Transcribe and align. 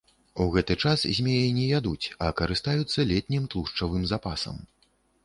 У 0.43 0.45
гэты 0.53 0.75
час 0.85 1.03
змеі 1.17 1.51
не 1.57 1.65
ядуць, 1.79 2.05
а 2.29 2.29
карыстаюцца 2.41 3.05
летнім 3.11 3.47
тлушчавым 3.53 4.09
запасам. 4.15 4.57